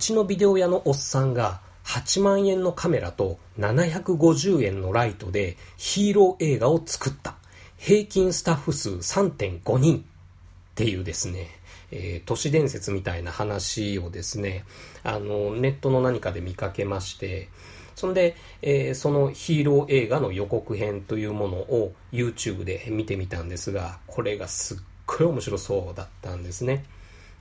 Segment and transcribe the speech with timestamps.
[0.00, 7.34] 街のビデオ屋のおっさんが8万円のカメラと750円のライトでヒーロー映画を作った。
[7.76, 10.02] 平均スタッフ数3.5人っ
[10.74, 11.48] ていうですね、
[11.90, 14.64] えー、都市伝説みたいな話をですね、
[15.02, 17.48] あの、ネットの何かで見かけまして、
[17.94, 26.84] そんで、えー、そのヒーロー映画の予告編というものを YouTube で見てみたんですが、これがすっごい面白そうだったんですね。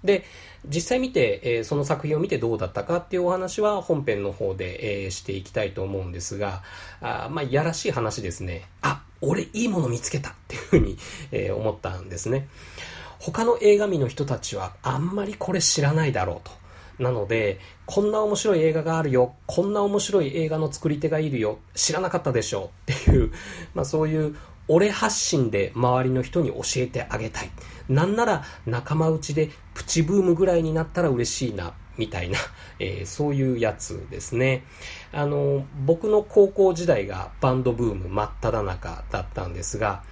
[0.04, 0.24] で、
[0.66, 6.64] 実際見て、えー、その作品を見てどうだったかっていうお話は本編の方で、えー、していきたいと思うんですが、
[7.02, 8.64] あまあ、やらしい話ですね。
[8.82, 10.98] あ、俺いいもの見つけたっていうふうに、
[11.32, 12.48] えー、思ったんですね。
[13.20, 16.60] 他の映画見の人たちはあんまりこれ知らないだろうと。
[17.04, 23.32] なので、こんな面白い映画があるよ、こんな面白い映画の作り手がいるよ、知らなかったでしょうっていう、
[23.74, 24.36] まあそういう
[24.68, 27.50] 俺発信で周りの人に教えてあげたい。
[27.90, 32.38] なんなら仲間内でプチブームぐらいになったら嬉しいな、みたいな、
[32.80, 34.64] えー、そういうやつですね。
[35.12, 40.04] あの、僕の高校時代がバンドブーム真っ只中だったんですが、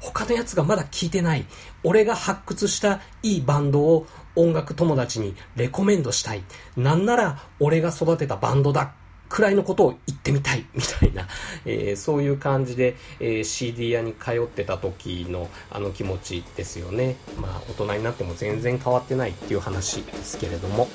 [0.00, 1.46] 他のやつがまだ聞いてない。
[1.84, 6.42] 俺が発掘したいいバンドを音楽友達にレコメンドしたい。
[6.76, 8.94] なんなら俺が育てたバンドだ。
[9.30, 10.66] くらいのことを言ってみたい。
[10.74, 11.26] みたいな、
[11.64, 17.16] えー、そういう感じで、えー、CD 屋に通ってた時のあの気持ちですよね。
[17.40, 20.88] まあ大人になっても全然変わってないっていう話ですけれども。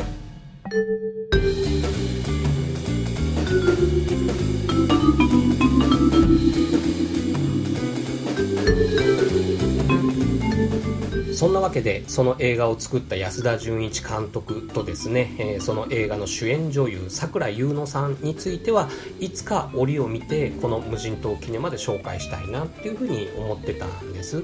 [11.35, 24.43] そんなわけでその映画を作った安田純一監督とですね、えー、その映画の主演女優桜井優乃さんについてはいつか折を見てこの無人島キネマで紹介したいなっていうふうに思ってたんです。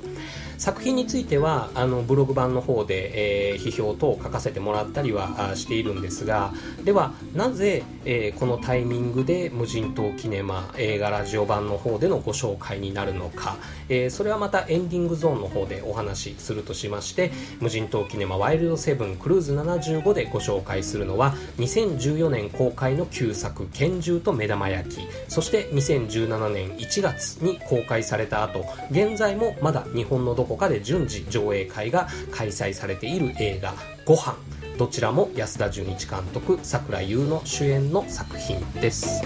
[0.61, 13.58] 作品についてはあのブログ版の方で、えー、批評等を書かせてもらったりはしているんですがではなぜ、えー、このタイミングで無人島キネマ映画ラジオ版の方でのご紹介になるのか、
[13.89, 25.02] えー、それはまたエンディングゾーンの方でお話しするとしまして無人島キネマワイルドセブンクルーズ75でご紹介するのは2014年公開の旧作拳銃と目玉焼き。
[25.27, 33.73] そして2017年1月に公開された後現在もまだ日本のどこかで順次上映会が開催されている映画
[34.05, 34.36] ご飯。
[34.77, 39.21] どちらも安田純一監督櫻井優の主演の作品です。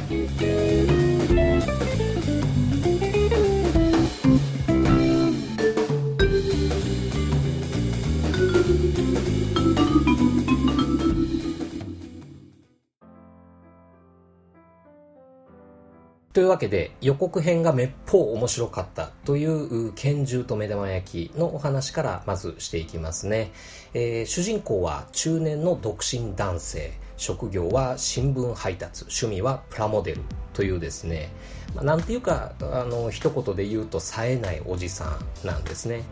[16.36, 23.54] というわけで予告編がめっぽう面白かったという拳銃と目玉焼きのお話からまずしていきますね、
[23.94, 26.92] えー、主人公は中年の独身男性。
[27.16, 29.06] 職業は新聞配達。
[29.06, 31.30] 趣味はプラモデルというですね、
[31.74, 36.04] まあ、なんていうかあの一言で言うと冴えないおじさんなんですね。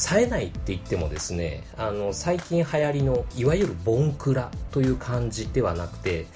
[0.00, 6.26] 冴えないって言ってもですねあの最近流行りのいわゆるボンクラという感じではなくて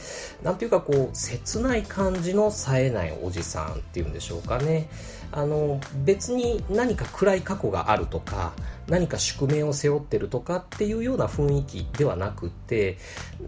[0.42, 4.90] なんていうかこう切ない感じの冴えないおじさんっていうんでしょうかね。
[5.32, 8.52] あの別に何か暗い過去があるとか
[8.86, 12.98] 何か宿命を背負ってるとかっていうような雰囲気ではなくって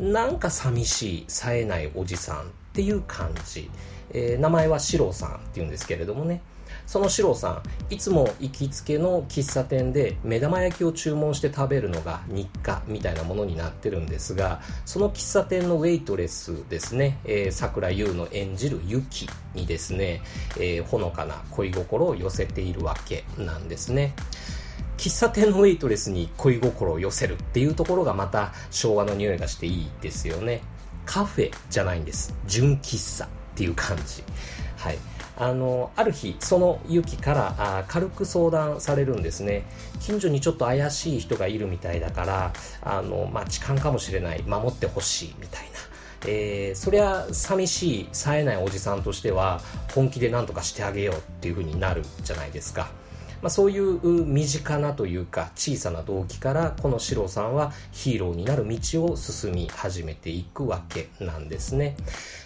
[0.01, 3.71] なんか寂しい冴えないおじさんっていう感じ、
[4.13, 6.41] えー、名前は四郎さんっていうんですけれどもね。
[6.87, 20.23] その四郎さんいつも行きつけの喫茶店で目玉焼きを注文して食べるのが日課みたいなものになってるんですがその喫茶店のウェイトレスですね、えー、桜優の演じるユキにですね、
[20.57, 24.15] えー、ほのかな恋心を寄せているわけなんですね。
[24.97, 30.63] 喫茶店のウェイトレスに恋心を寄せるっていうところがまた昭和の匂いがしていいですよね。
[31.05, 32.35] カフェじゃないんです。
[32.47, 34.25] 純喫茶っていう感じ。
[34.77, 34.99] はい。
[35.37, 39.65] あのある日そのユキからあ軽く相談されるんですね。
[40.01, 42.53] 近所にちょっと怪しい人がいるみたいだから
[42.83, 44.43] あの、まあ、痴漢かもしれない。
[44.43, 45.69] 守ってほしいみたいな。
[46.27, 49.61] えー、そりゃ寂しい冴えないおじさんとしては
[49.95, 52.89] 本気で何とかしてあげようっていう風になるじゃないですか。
[53.43, 61.97] まあ、そういう身近なというか小さな動機からこのシロさんはヒーローになる道を進み始めていくわけなんですね。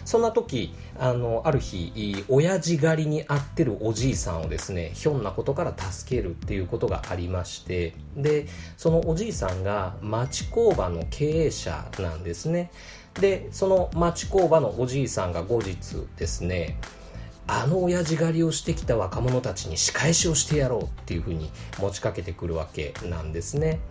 [0.05, 8.47] そんな時あのある日親父狩りに遭ってるおじいさんをですねひょんなことから助けるっていうことがありましてで
[8.77, 12.71] そのおじいさんが町工場の経営者なんですね。
[13.15, 16.77] でその町工場のおじいさんが後日ですね
[17.53, 23.81] あの親父狩りをしてきた若者たちに仕返しをしてやろうっていうふうに持ちかけてくるわけなんですね。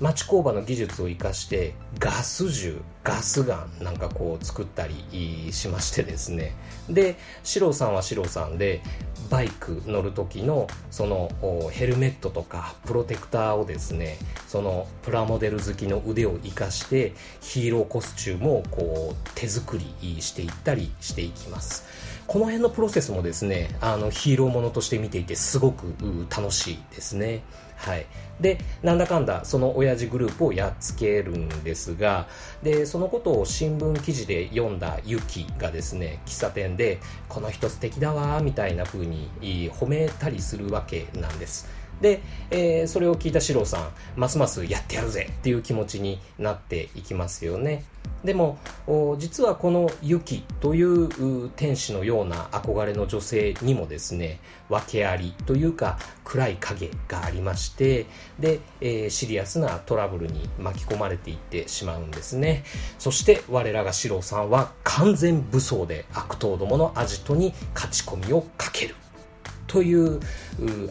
[0.00, 6.54] 町工場の技術を生かしてガス銃ガスガンなんかこう作ったりしましてですね。
[6.90, 8.82] で四郎さんは四郎さんで
[9.30, 11.30] バイク乗る時のその
[11.70, 21.99] ヘルメットとかプロテクターをですねそのプラモデル好きの腕を生かしてヒーローコスチュームをこう手作りしていったりしていきます。
[22.30, 25.96] この辺のプロセスもですねあのヒーローものとして見ていてすごく
[26.30, 27.42] 楽しいですね。
[27.76, 28.06] はい、
[28.40, 32.28] でなんだかんだその親父グループをやっつけるんですが
[32.62, 39.28] でそのことを新聞記事で読んだユキがですね喫茶店で「この人素敵だわ」みたいな風に
[39.72, 41.68] 褒めたりするわけなんです。
[42.00, 42.20] で、
[42.50, 47.84] えー、それを聞いた四郎さんますますやってやるぜっていう気持ちになっていきますよね。
[48.24, 48.58] でも
[49.18, 58.06] 実はこのユキという天使のような憧れの女性にもですね訳ありというか暗い影がありまして
[58.38, 62.64] で、えー、シリアスなトラブルに巻き込まれていってしまうんですね。
[62.98, 68.99] そして我らが四郎さんは完全武装で悪党どものアジトに勝ち込みをかける。
[69.70, 70.20] という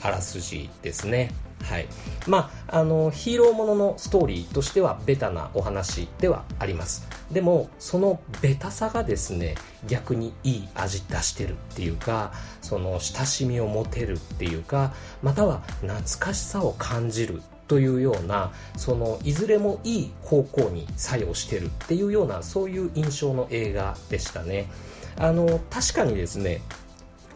[0.02, 1.32] あらすじですね。
[1.64, 1.88] はい。
[2.28, 7.06] まあ、あのヒーローもののストーリーとしてはベタなお話ではあります。
[7.30, 9.56] でもそのベタさがですね
[9.86, 12.32] 逆にいい味出してるっていうか
[12.62, 24.72] その親しみを持てるっていうかまたは懐かしさを感じるというようなそのいずれもいい方向に作用してるっていうようなそういう印象の映画でしたね。
[25.18, 26.62] あの確かにですね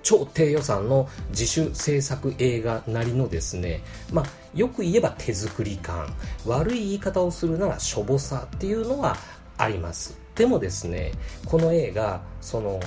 [0.04, 6.14] 超低予算の自主制作映画なりのですね、まあ、よく言えば手作り感。
[6.46, 9.18] 悪い言い方をするならしょぼさっていうのは
[9.58, 10.18] あります。
[10.36, 11.12] でもですね
[11.46, 12.80] この映画その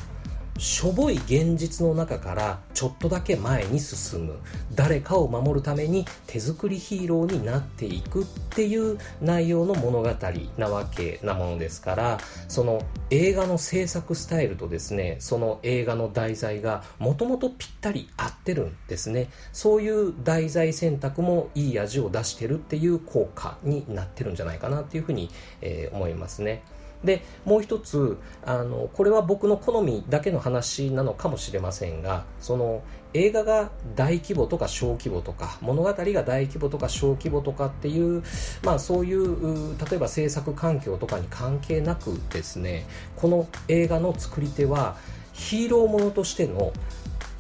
[0.59, 4.39] しょぼい現実の中からちょっとだけ前に進む
[4.75, 10.11] 誰かを守るために手作りヒーローになっていくっていう内容の物語
[10.57, 12.19] なわけなものですから
[12.49, 25.31] その映画の制作スタイルとですねその映画の題材がもともとぴったり合ってるんですねそういう題材選択もいい味を出してるっていう効果になってるんじゃないかなっていうふうに、
[25.61, 26.63] えー、思いますね。
[27.05, 32.83] でもう一つあのこれは僕の好みだけの話なのかもしれませんがその
[33.15, 38.23] 映画が大規模とか小規模とか物語が大規模とか小規模とかっていう、
[38.63, 44.97] まあ、そういう例えば制作環境とかに関係なくですねこの映画の作り手は
[45.33, 46.73] ヒーローものとしての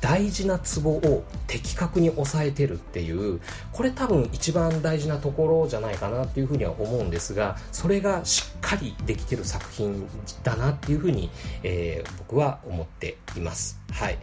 [0.06, 3.41] 大事なツボを的確に抑えてるっていう
[3.73, 10.06] これ多分一番大事なところじゃないかなっていうふうには思うんですがそれがしっかりできてる作品
[10.44, 11.29] だなっていうふうに、
[11.64, 13.81] えー、僕は思っています。
[13.91, 14.19] はい。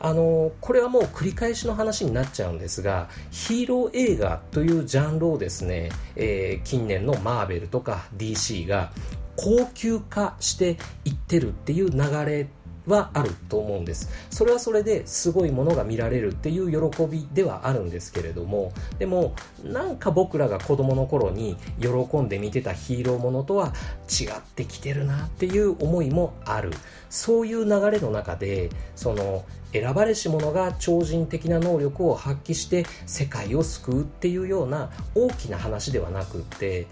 [0.00, 8.92] あのー、これはもう繰り返しの話になっちゃうんですが、ヒーロー映画というジャンルをですね、えー、近年のマーベルとか DC が
[9.36, 12.48] 高級化していってるっていう流れ
[12.86, 14.10] はあると思うんです。
[14.30, 18.72] それはそれですごいものが見られるっていう喜びではあるんですけれども。
[18.98, 23.72] でもなんか僕らが子供の頃に喜んで見てたヒーローものとは
[24.08, 26.70] 違ってきてるなっていう思いもある。
[27.10, 36.86] そういう流れの中でその選ばれし者が超人的な能力を発揮して世界を救うっていうような大きな話ではなくって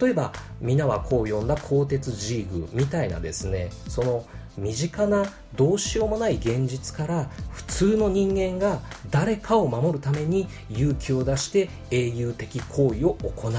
[0.00, 4.24] 例えば皆はこう呼んだ鋼鉄ジーグみたいなですねその
[4.56, 5.24] 身近な
[5.56, 8.80] どうしようもない現実から普通の人間が
[9.10, 13.52] 誰かを守るために勇気を出して英雄的行為を行う。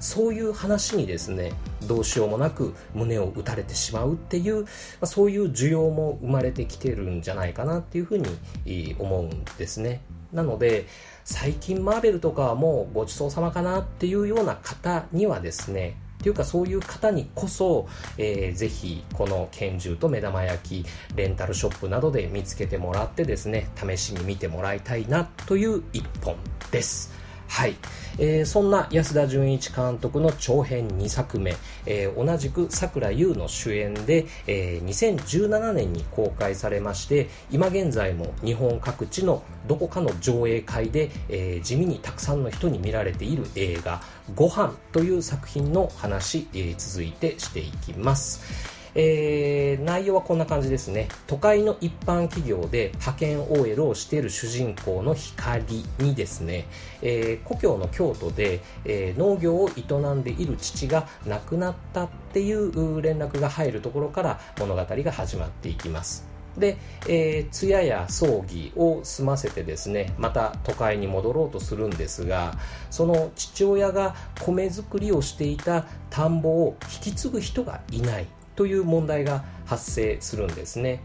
[0.00, 1.52] そういう話にですね
[1.86, 4.66] どうしようもなく胸を打たれてしまうっていう
[5.04, 10.00] そういう需要も生まれてきてるんじゃないかなっていうふうに思うんですね。
[10.32, 10.86] なので
[11.24, 26.36] 最近マーベルとかはもうごちそうさまかなっていうような方にはですねっていうかそういう方にこそ、えー、ぜひこの拳銃と目玉焼きレンタルショップなどで見つけてもらってですね試しに見てもらいたいなという一本
[26.70, 27.29] です。
[27.50, 27.74] はい、
[28.18, 44.00] えー、そんな安田純一監督の長編2作目、えー、同じく桜優の主演で、えー、2017年に公開されまして今現在も日本各地のどこかの上映会で、えー、地味にたくさんの人に見られている映画
[44.36, 48.79] 「ご飯という作品の話、えー、続いてしていきます。
[48.94, 51.08] えー、内容はこんな感じですね。
[51.26, 56.66] 都会の一般企業で派遣 OL をしている主人公の光にですね、
[57.02, 66.30] えー、故郷の京都で、えー、農業を営んでいる父が亡くなったっていう連絡が入るところから物語が始まっていきます。
[66.58, 66.76] で、
[67.08, 72.54] えー、通夜や葬儀を済ませてですねまた都会に戻ろうとするんですが
[72.90, 78.26] その父親が米作りをしていた田んぼを引き継ぐ人がいない。
[78.60, 81.00] という問題が発生するんですね。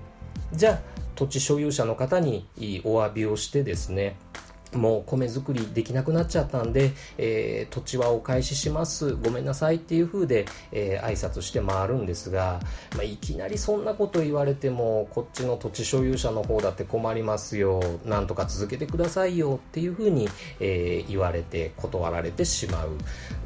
[0.51, 0.79] じゃあ
[1.15, 2.50] 土地所有者の方に
[2.83, 4.17] お詫びをしてですね
[4.75, 9.15] もう米作りできなくなっちゃったんで、えー、土地はお返しします。
[9.15, 12.60] ごめんなさいっていう風で、えー、挨拶して回るんですが、
[12.96, 17.82] まあ、いきなりそんなこと言われてもこっちの土地所有者の方だって困りますよ。
[18.05, 20.27] なんとか続けてくださいよっていう風に、
[20.60, 22.89] えー、言われて断られてしまう。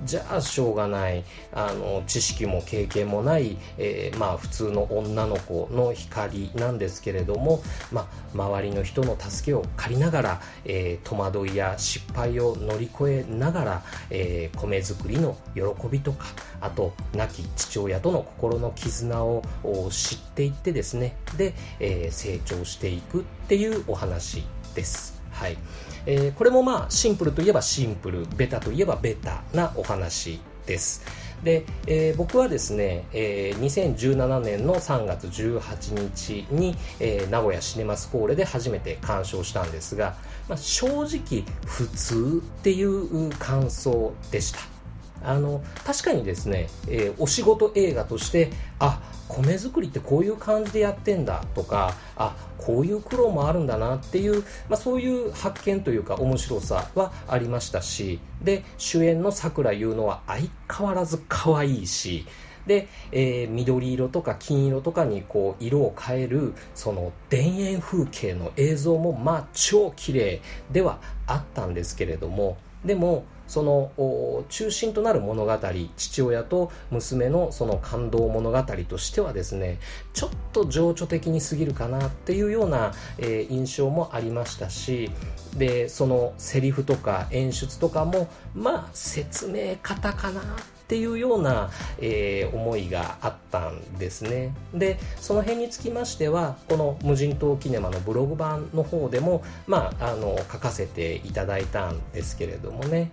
[0.05, 1.23] じゃあしょうがない。
[1.53, 16.25] あの知識も経験もない、えまあ普通の女の子の光なんですけれども、まあ、周りの人の助けを借りながら、えー、戸惑いや失敗を乗り越えながら、えー、米作りの喜びとか
[16.61, 19.43] あと亡き父親との心の絆を
[19.89, 24.45] 知っていってですねで、えー、成長していくっていうお話
[24.75, 25.21] です。
[25.31, 25.57] はい
[26.05, 31.03] えー、これもまあシンプルといえばシンプルベタといえばベタなお話です。
[31.43, 40.15] で、えー、僕はですね、えー、2017年の3月18日に、えー、名古屋シネマスコーレで初めて鑑賞したんですが、
[40.47, 44.78] まあ、正直普通っていう感想でした。
[45.23, 62.25] あの確かにですね、えー、お仕事映画としてあ米作りってこういう感じでやってんだとかあこういう苦労もあるんだなっていう、まあ、そういう発見というか面白さはありましたしで主演のさくら優乃は相変わらず可愛いし
[62.65, 75.57] で、えー、緑色とか金色とかにこう色を変えるその田園風景の映像もまあ超綺麗ではあったんですけれどもでもその中心となる物語
[75.97, 79.79] 父親と娘のその感動物語としてはですね
[80.13, 85.09] ちょっと情緒的に過ぎるかなっていうような、えー、印象もありましたし
[85.57, 90.43] でそのセリフとか演出とかもまあ説明方かなっ
[90.87, 94.55] ていうような、えー、思いがあったんですね。
[94.73, 103.11] でその辺につきましてはこの無人島キネマのブログ版の方でもまああの書かせていただいたんですけれどもね。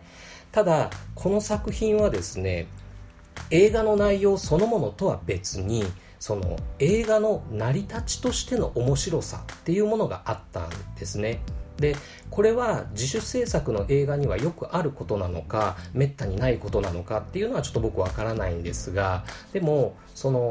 [0.56, 2.66] ただこの作品はですね
[3.50, 5.84] 映画の内容そのものとは別に
[6.18, 11.40] その映画の成り立ちとしての面白さっていうものがあったんですね。
[11.78, 11.96] で
[12.30, 20.50] これは自主制作の映画にはよくあることなのかめったにないことなのかっていうのはちょっと僕わからないんですがでもその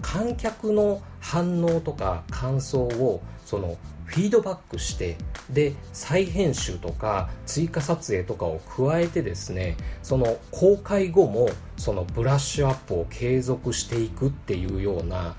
[0.00, 3.76] 観客の反応とか感想をその
[4.08, 5.18] フィードバックして
[5.50, 15.36] で再編集とか追加撮影とかを加えてですねその公開後もそのブラッシュアップを継続していくっていうような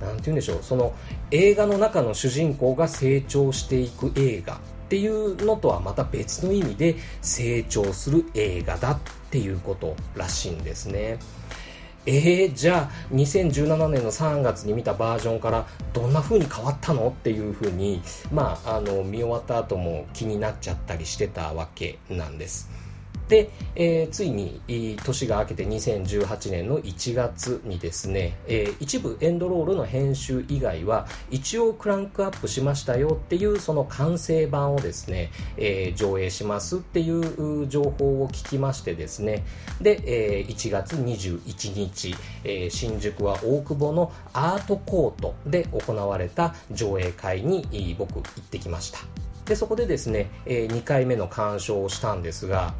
[0.00, 0.94] 何て言うんでしょうその
[1.30, 8.98] 映画の中の主人公が成長していく映画っていうのとはまた別の意味で成長する映画だっ
[9.30, 11.18] ていうことらしいんですね。
[12.06, 18.02] えー、じゃあ2017年の3月に見たバージョンからどんな風に変わったのっていう風に
[18.32, 22.79] まああの見終わった後も気になっちゃったりしてたわけなんです。
[23.30, 24.60] で、えー、ついに
[25.04, 39.44] 年が明けて2018年の1月にですね、えー、一部エンドロールの編集以外は一応クランクアップしましたよっていうその完成版をですね、えー、上映しますっていう情報を聞きましてですね。
[39.80, 48.98] で、えー、1月21日、えー、新宿は大久保のアートコートで行われた上映会に僕行ってきました。
[49.44, 52.74] でそこでですね、えー、2回目の鑑賞をしたんですが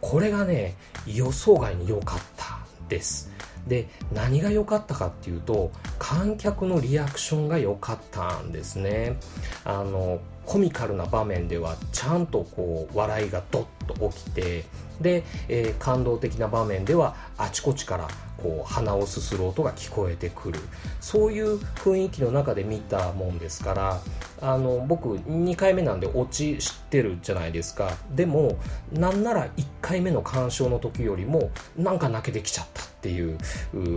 [0.00, 0.76] これがね
[1.06, 3.30] 予想外に良かったです。
[3.66, 9.18] で何が良かったかっていうと観客のリアクションが良かったんですね。
[9.64, 14.64] あのコミカルな場面ではちゃんとこう笑いがドッと起きて
[14.98, 20.58] で、えー、感動的な場面ではあちこちからこう鼻をすする音が聞こえてくる。
[21.02, 24.00] そういう雰囲気の中で見たもんですから
[24.40, 27.92] あの僕2回目なんでオチ知ってるじゃないですか。
[28.10, 28.56] でも
[28.90, 33.36] なんなら1回目の鑑賞の時よりもなんか泣けてきちゃったっていう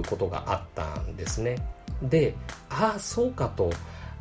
[0.10, 1.56] ことがあったんですね。
[2.02, 2.36] で
[2.70, 3.72] ああそうかと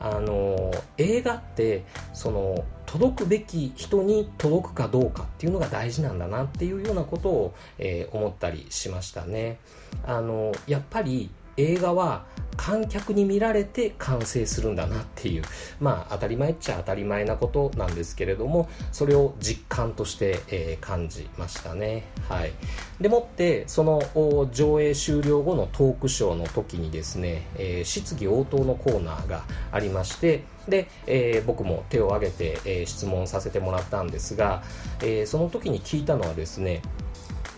[0.00, 9.58] あの映画ってその届くべき人に届くかどうかっていうのが大事なんだなっていうようなことを、えー、思ったりしましたね。
[10.04, 11.30] あのやっぱり
[11.60, 12.24] 映画は
[12.60, 15.42] 観客に見られて完成するんだなっていう
[15.80, 22.04] まあ当たり前っちゃ当たり前なことなんですけれどもそれを実感として、えー、感じましたね。
[22.28, 22.52] はい。
[23.00, 24.02] でもってその
[24.52, 34.62] 上映終了後のトークショーの時にですね、えー、質疑応答のコーナーがありましてで、えー、僕も手を挙げて、え、質問させてもらったんですが、
[35.02, 36.82] え、その時に聞いたのはですね、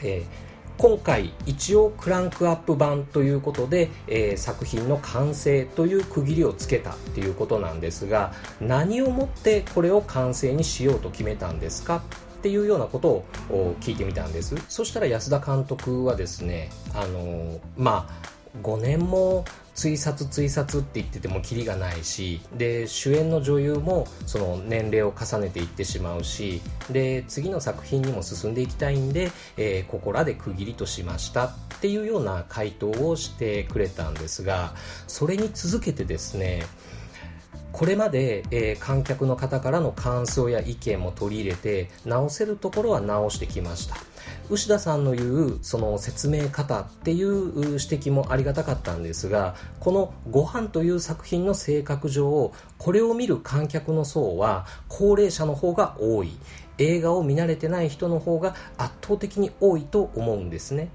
[0.00, 0.51] えー
[0.82, 12.02] 今回一応クランクアップ版ということで、えー、作品の完成という区切りをつけたっていうことなんですが何をもってこれを完成にしようと決めたんですか
[12.38, 14.56] っていうようなことを聞いてみたんです。
[14.68, 26.60] そしたら安田監督はですねあのまあ5年も追殺追殺って言っててもキリがないしで主演の女優もその年齢を重ねていってしまうし
[26.90, 34.74] で次の作品にも進んでいきたいんで、えー、ここらで区切りとしましたっていうような回答をしてくれたんですが
[35.06, 36.62] それに続けてですね
[37.72, 43.96] これまで、えー、観客の方からの感想や意見も取り入れて直せるところは直してきました。
[44.50, 56.32] 牛田さんの言うその説明方っていう指摘もありがたかったんですがこの「ご飯という作品の性格上これを見る観客の層は高齢者の方が多い。
[56.78, 60.88] 映画を見慣れてない人の方が圧倒的に多いと思うんですね。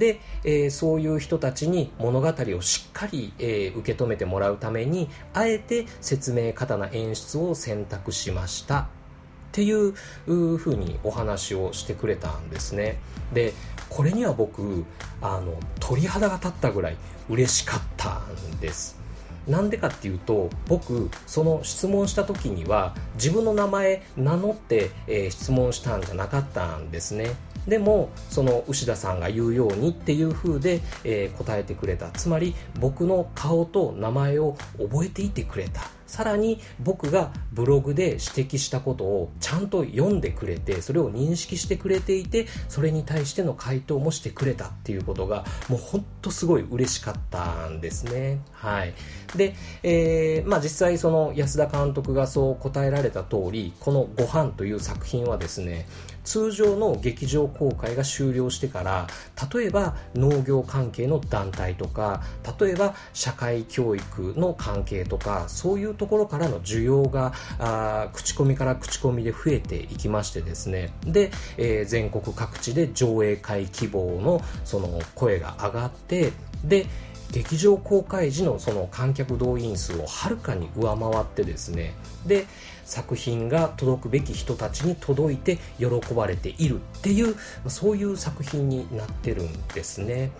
[0.00, 8.80] で、えー、そういう人たちに物語をしっかり、えー、受け止めてもらうためにあえて説明方な演出を選択しました。
[8.80, 9.92] っていう
[10.26, 12.98] ふうにお話をしてくれたんですね。
[13.34, 13.52] で
[13.88, 14.84] これには僕
[15.20, 16.96] あの鳥肌が立ったぐらい
[17.28, 18.99] 嬉しかったんです。
[19.48, 27.30] なんでかっていうと僕その質問した時には自分の名前名乗って、えー、質問したんじゃなかったんですね。
[27.66, 32.10] でもその牛田さんが言うようにっていう風で、えー、答えてくれた。
[32.10, 35.82] つまり僕の顔と名前を覚えていてくれた。
[36.10, 48.40] さらに僕がブログで指摘したことをちゃんと読んでくれてそれを認識してくれていてそれに対しての回答もしてくれたっていうことがもうほんとすごい嬉しかったんですね。
[48.50, 48.94] はい。
[49.36, 55.86] で、えー、まあ実際その安田監督がそう答えられた通りこの「ご飯という作品はですね
[56.24, 59.06] 通常の劇場公開が終了してから
[59.52, 62.22] 例えば農業関係の団体とか
[62.60, 70.92] 例えば社会教育の関係とかそういうところからの需要があ口コミから口コミで増えていきましてですね。
[71.04, 76.32] で、えー、全国各地で上映会希望のその声が上がって
[76.64, 76.86] で
[77.32, 81.94] 劇場公開時のその観客動員数をはるかに上回ってですね。
[82.26, 82.46] で
[82.90, 87.36] 作品が届くべき人たちに届いて喜ばれているっていう
[87.68, 90.32] そういう作品になってるんですね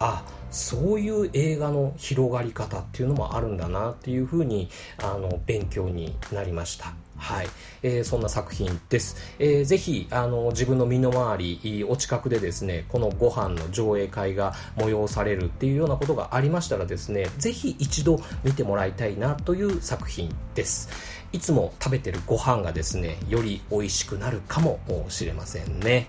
[0.00, 4.70] あそういう映画の広がり方っていうのもあるんだなっていうふうに
[5.02, 7.48] あの勉強になりましたはい、
[7.82, 9.16] えー、そんな作品です。
[9.40, 20.88] えー、ぜひ、あの、自分の身の回り、お近くでですね、このご飯の上映会が催されるっていうようなことがありましたらですね、ぜひ一度見てもらいたいなという作品です。
[21.32, 26.08] いつも食べてるご飯がですね、より美味しくなるかもしれませんね。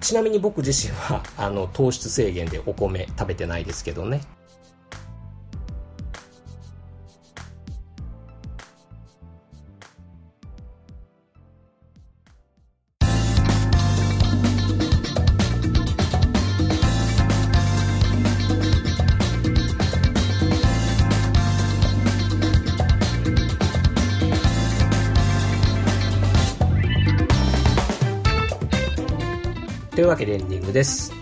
[0.00, 4.20] ちなみに僕自身は、あの、糖質制限でお米食べてないですけどね。
[30.06, 31.12] いうわけでエンディングです。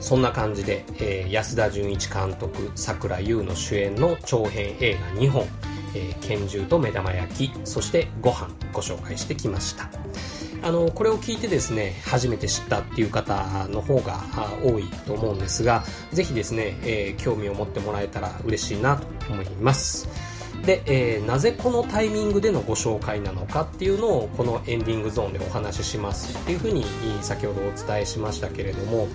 [0.00, 5.44] そんな感じで、えー、安田純一監督桜優の主演の長編映画2本
[5.94, 9.90] 「えー、拳銃と目玉焼き」そして「ご飯ご紹介してきました。
[10.62, 14.24] あのこれを聞いてですね初めて知ったっていう方の方が
[14.64, 20.08] 多いと思うんですがぜひですね、えー、興味を持ってもらえたら嬉しいなと思います。
[20.66, 26.84] で、えー、なぜこのタイミングでのご紹介なのかっていうのをこのエンディングゾーンでお話ししますっていうふうに
[27.22, 29.06] 先ほどお伝えしましたけれども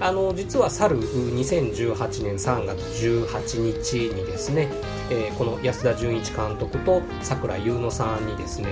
[0.00, 4.68] あの実は去る2018年3月18日にですね、
[5.10, 8.68] えー、この安田純一監督と桜優乃さんにですね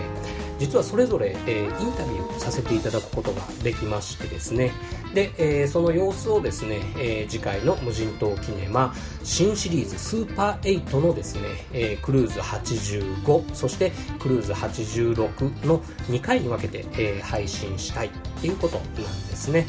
[0.63, 4.71] 実はそれぞれ、えー、インタビューさせていただくことができましてですね。
[5.13, 8.95] で、えー、その様子をですね、えー、次回の無人島キネマ
[9.25, 19.67] 新シリーズスーパー8のですね、えクルーズ85そしてクルーズ86の2回に分けて、え配信したいっていうことなんですね。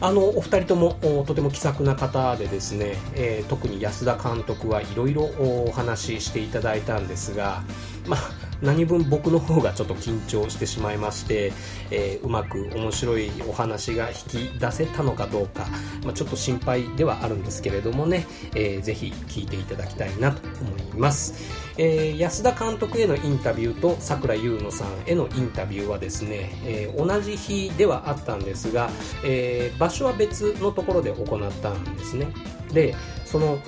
[0.00, 0.94] あのお二人とも
[1.26, 7.62] とても気さくな方でですね、えー、特に安田監督はいろいろお話ししていただいたんですが、
[8.06, 8.20] まあ、
[8.62, 11.52] 何分僕の方がちょっと緊張してしまいまして、
[11.90, 14.14] えー、うまく面白いお話が引
[14.50, 15.66] き出せたのかどうか、
[16.04, 21.34] まあ、ちょっと心配ではあるんですけれどもね、えー、ぜひ聞いていただきたいなと思います、
[21.78, 28.90] えー、安田監督へのインタビューと桜優乃さんへのインタビューはですね、えー、同じ日ではあったんですが、
[29.24, 32.28] えー、場所は別のところで行ったんですね。
[32.72, 32.94] で
[33.24, 33.58] その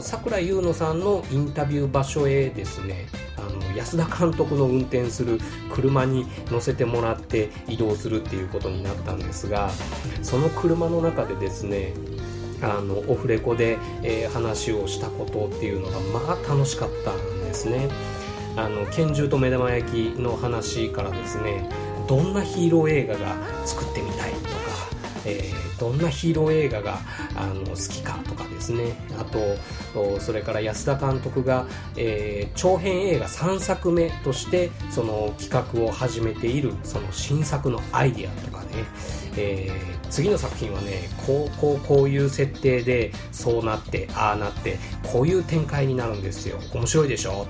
[0.00, 3.06] 桜井優乃さんのインタビュー場所へですね
[3.46, 5.40] あの安田監督の運転する
[5.72, 9.70] 車に乗せてもらって移動するっていうことになったんですが
[10.22, 11.94] その車の中でですね
[12.62, 17.88] あのオフレコで、えー、話をしたことっていうのがまあ楽しかったんですね。
[18.54, 21.68] あの拳銃と目玉焼きの話からですね
[22.06, 24.11] どんなヒーロー映画が作ってみ、
[25.24, 26.98] えー、どんなヒーロー映画が
[27.34, 28.94] あの好きかとかですね。
[29.18, 38.84] あとそれから安田監督が、えー、長編映画3作目としてその企画を始めているその新作のアイディアとね、
[39.36, 46.58] えー、次の作品はねこうこうこういう設定でそうなってああなってこういう展開になるんですよ。
[46.74, 47.46] 面白いでしょ？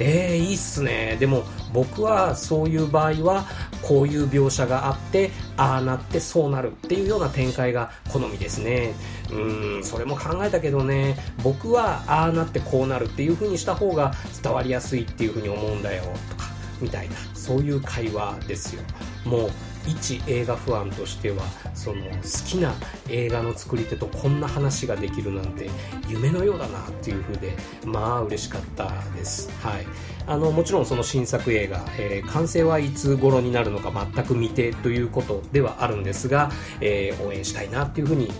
[0.00, 1.16] えー、いいっすね。
[1.20, 3.46] でも僕はそういう場合は
[3.82, 8.94] こういう描写があってああなってそうなるっていうような展開が好みですね。
[9.30, 11.16] うんそれも考えたけどね。
[11.42, 16.04] 僕はああなってこうなるっていう風にした方が伝わりやすいっていう風に思うんだよ。
[16.30, 16.44] とか
[16.80, 17.16] みたいな。
[17.34, 18.82] そういう会話ですよ。
[19.24, 19.50] もう
[19.86, 21.44] 一映画ファンとしては
[21.74, 22.10] その好
[22.46, 22.72] きな
[23.08, 25.70] 映画の作り手とこんな話ができるなんて
[26.08, 29.50] 夢のようだなっていう風でまあ嬉しかったです。
[29.60, 29.86] はい。
[30.26, 38.32] あのもちろんその新作映画、えー、完成はいつ頃になるのか全く未定ということではあるんですが、えー、応援したいなっていうふうに、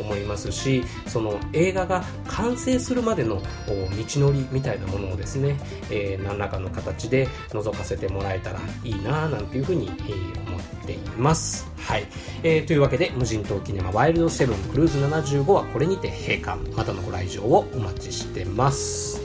[0.00, 5.56] 思いますしその映画が完成するまでの道のりみたいなものをですね、
[5.90, 10.53] え何らかの形で覗かせてもらえたらいいななんていうふうに、え思
[10.84, 11.66] ています。
[11.78, 12.06] はい、
[12.42, 19.23] えー、というわけで無人島キネマワイルドセブンクルーズ75はこれにて閉館またのご来場をお待ちしてます。